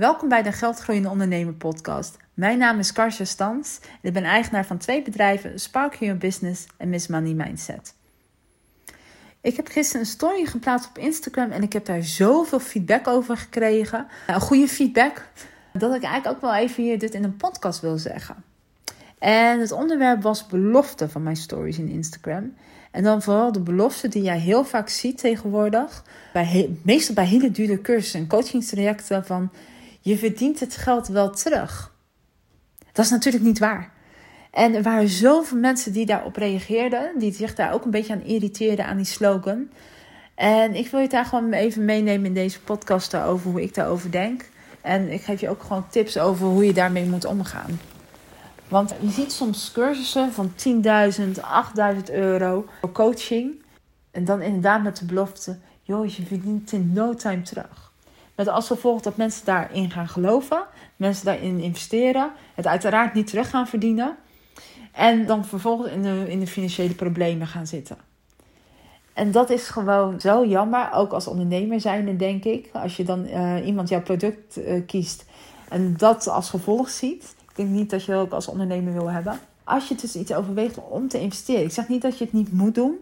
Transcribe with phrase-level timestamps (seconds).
[0.00, 2.16] Welkom bij de Geldgroeiende Ondernemer podcast.
[2.34, 6.66] Mijn naam is Karsja Stans en ik ben eigenaar van twee bedrijven Spark Your Business
[6.76, 7.94] en Miss Money Mindset.
[9.40, 13.36] Ik heb gisteren een story geplaatst op Instagram en ik heb daar zoveel feedback over
[13.36, 14.06] gekregen.
[14.26, 15.28] Een goede feedback,
[15.72, 18.44] dat ik eigenlijk ook wel even hier dit in een podcast wil zeggen.
[19.18, 22.54] En het onderwerp was belofte van mijn stories in Instagram.
[22.90, 26.04] En dan vooral de belofte die jij heel vaak ziet tegenwoordig.
[26.32, 29.50] Bij meestal bij hele dure cursussen en coachingstrajecten van
[30.00, 31.94] je verdient het geld wel terug.
[32.92, 33.92] Dat is natuurlijk niet waar.
[34.50, 38.24] En er waren zoveel mensen die daarop reageerden, die zich daar ook een beetje aan
[38.24, 39.70] irriteerden aan die slogan.
[40.34, 44.10] En ik wil je daar gewoon even meenemen in deze podcast over hoe ik daarover
[44.10, 44.48] denk.
[44.80, 47.80] En ik geef je ook gewoon tips over hoe je daarmee moet omgaan.
[48.68, 51.22] Want je ziet soms cursussen van 10.000,
[51.96, 53.62] 8.000 euro voor coaching.
[54.10, 57.89] En dan inderdaad met de belofte, joh, je verdient in no time terug.
[58.40, 60.62] Met als gevolg dat mensen daarin gaan geloven,
[60.96, 64.16] mensen daarin investeren, het uiteraard niet terug gaan verdienen.
[64.92, 67.96] En dan vervolgens in de, in de financiële problemen gaan zitten.
[69.12, 72.70] En dat is gewoon zo jammer, ook als ondernemer zijnde denk ik.
[72.72, 75.24] Als je dan uh, iemand jouw product uh, kiest
[75.68, 77.34] en dat als gevolg ziet.
[77.48, 79.40] Ik denk niet dat je dat ook als ondernemer wil hebben.
[79.64, 81.64] Als je dus iets overweegt om te investeren.
[81.64, 82.98] Ik zeg niet dat je het niet moet doen.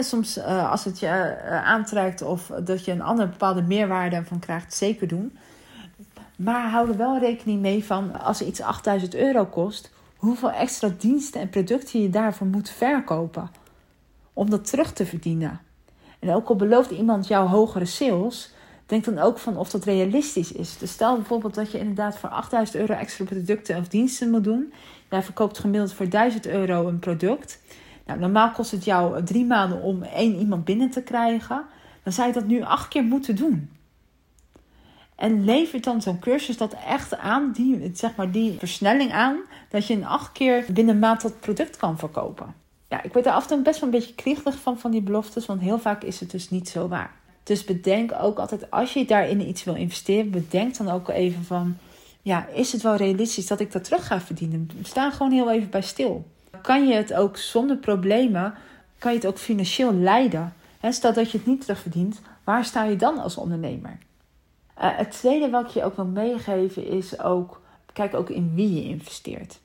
[0.00, 4.38] Soms uh, als het je uh, aantrekt of dat je een andere bepaalde meerwaarde van
[4.38, 5.38] krijgt, zeker doen.
[6.36, 11.40] Maar hou er wel rekening mee van als iets 8000 euro kost, hoeveel extra diensten
[11.40, 13.50] en producten je daarvoor moet verkopen
[14.32, 15.60] om dat terug te verdienen.
[16.18, 18.52] En ook al belooft iemand jou hogere sales,
[18.86, 20.78] denk dan ook van of dat realistisch is.
[20.78, 24.72] Dus stel bijvoorbeeld dat je inderdaad voor 8000 euro extra producten of diensten moet doen.
[25.10, 27.60] Jij verkoopt gemiddeld voor 1000 euro een product.
[28.06, 31.64] Nou, normaal kost het jou drie maanden om één iemand binnen te krijgen.
[32.02, 33.70] Dan zou je dat nu acht keer moeten doen.
[35.16, 39.36] En levert dan zo'n cursus dat echt aan, die, zeg maar, die versnelling aan,
[39.68, 42.54] dat je in acht keer binnen een maand dat product kan verkopen.
[42.88, 45.02] Ja, ik word er af en toe best wel een beetje kriegelig van, van die
[45.02, 47.14] beloftes, want heel vaak is het dus niet zo waar.
[47.42, 51.76] Dus bedenk ook altijd, als je daarin iets wil investeren, bedenk dan ook even van,
[52.22, 54.70] ja, is het wel realistisch dat ik dat terug ga verdienen?
[54.82, 56.24] Sta gewoon heel even bij stil
[56.62, 58.54] kan je het ook zonder problemen,
[58.98, 60.52] kan je het ook financieel leiden.
[60.80, 63.98] He, stel dat je het niet terugverdient, waar sta je dan als ondernemer?
[64.78, 67.60] Uh, het tweede wat ik je ook wil meegeven is ook,
[67.92, 69.60] kijk ook in wie je investeert.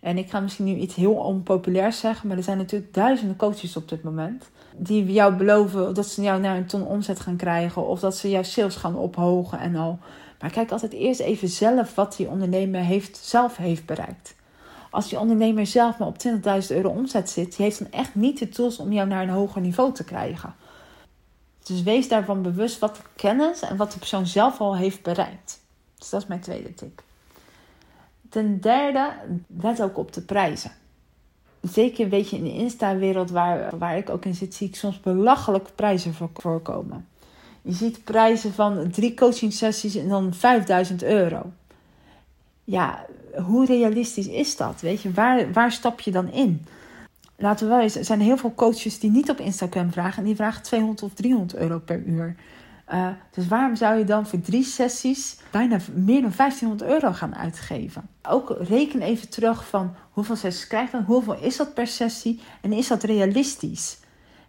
[0.00, 3.76] En ik ga misschien nu iets heel onpopulairs zeggen, maar er zijn natuurlijk duizenden coaches
[3.76, 4.50] op dit moment.
[4.76, 7.86] Die jou beloven dat ze jou naar een ton omzet gaan krijgen.
[7.86, 9.98] Of dat ze jouw sales gaan ophogen en al.
[10.40, 14.34] Maar kijk altijd eerst even zelf wat die ondernemer heeft, zelf heeft bereikt.
[14.90, 16.32] Als die ondernemer zelf maar op 20.000
[16.68, 19.60] euro omzet zit, die heeft dan echt niet de tools om jou naar een hoger
[19.60, 20.54] niveau te krijgen.
[21.62, 25.60] Dus wees daarvan bewust wat de kennis en wat de persoon zelf al heeft bereikt.
[25.98, 27.02] Dus dat is mijn tweede tip.
[28.30, 29.12] Ten derde,
[29.60, 30.70] let ook op de prijzen.
[31.62, 35.00] Zeker weet je in de Insta-wereld waar, waar ik ook in zit, zie ik soms
[35.00, 37.08] belachelijke prijzen voorkomen.
[37.62, 41.52] Je ziet prijzen van drie coaching sessies en dan 5000 euro.
[42.66, 43.06] Ja,
[43.44, 44.80] hoe realistisch is dat?
[44.80, 46.66] Weet je, waar, waar stap je dan in?
[47.36, 50.24] Laten we wel eens, er zijn heel veel coaches die niet op Instagram vragen en
[50.24, 52.36] die vragen 200 of 300 euro per uur.
[52.92, 57.36] Uh, dus waarom zou je dan voor drie sessies bijna meer dan 1500 euro gaan
[57.36, 58.08] uitgeven?
[58.28, 62.40] Ook reken even terug van hoeveel sessies krijg je dan, hoeveel is dat per sessie
[62.60, 63.98] en is dat realistisch?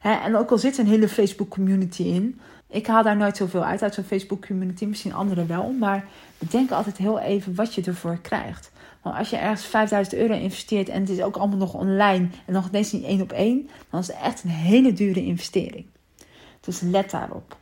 [0.02, 2.40] En ook al zit een hele Facebook community in,
[2.70, 6.06] ik haal daar nooit zoveel uit uit zo'n Facebook community, misschien anderen wel, maar
[6.38, 8.72] bedenk altijd heel even wat je ervoor krijgt.
[9.02, 12.54] Want als je ergens 5000 euro investeert en het is ook allemaal nog online en
[12.54, 15.86] nog steeds niet één op één, dan is het echt een hele dure investering.
[16.60, 17.58] Dus let daarop.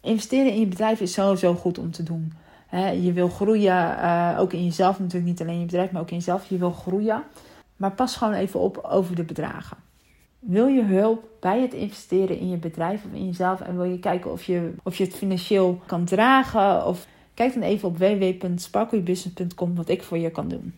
[0.00, 2.32] Investeren in je bedrijf is sowieso goed om te doen.
[3.02, 6.10] je wil groeien, uh, ook in jezelf natuurlijk, niet alleen in je bedrijf, maar ook
[6.10, 6.48] in jezelf.
[6.48, 7.22] Je wil groeien.
[7.76, 9.76] Maar pas gewoon even op over de bedragen.
[10.46, 13.98] Wil je hulp bij het investeren in je bedrijf of in jezelf en wil je
[13.98, 16.86] kijken of je, of je het financieel kan dragen?
[16.86, 20.74] Of kijk dan even op www.sparklebusiness.com wat ik voor je kan doen.